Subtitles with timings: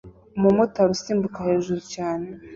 [0.37, 2.27] Umumotari usimbuka hejuru cyane